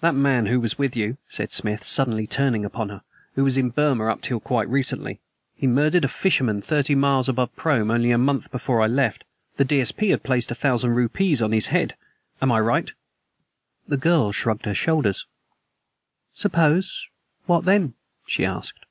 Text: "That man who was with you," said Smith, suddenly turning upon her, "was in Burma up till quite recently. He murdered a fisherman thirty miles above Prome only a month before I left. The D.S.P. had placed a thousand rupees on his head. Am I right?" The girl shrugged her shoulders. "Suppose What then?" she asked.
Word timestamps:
"That 0.00 0.14
man 0.14 0.46
who 0.46 0.60
was 0.60 0.78
with 0.78 0.96
you," 0.96 1.18
said 1.28 1.52
Smith, 1.52 1.84
suddenly 1.84 2.26
turning 2.26 2.64
upon 2.64 2.88
her, 2.88 3.02
"was 3.36 3.58
in 3.58 3.68
Burma 3.68 4.06
up 4.10 4.22
till 4.22 4.40
quite 4.40 4.66
recently. 4.66 5.20
He 5.56 5.66
murdered 5.66 6.06
a 6.06 6.08
fisherman 6.08 6.62
thirty 6.62 6.94
miles 6.94 7.28
above 7.28 7.54
Prome 7.54 7.90
only 7.90 8.10
a 8.10 8.16
month 8.16 8.50
before 8.50 8.80
I 8.80 8.86
left. 8.86 9.24
The 9.58 9.66
D.S.P. 9.66 10.08
had 10.08 10.22
placed 10.22 10.50
a 10.50 10.54
thousand 10.54 10.94
rupees 10.94 11.42
on 11.42 11.52
his 11.52 11.66
head. 11.66 11.96
Am 12.40 12.50
I 12.50 12.60
right?" 12.60 12.90
The 13.86 13.98
girl 13.98 14.32
shrugged 14.32 14.64
her 14.64 14.74
shoulders. 14.74 15.26
"Suppose 16.32 17.06
What 17.44 17.66
then?" 17.66 17.92
she 18.26 18.46
asked. 18.46 18.86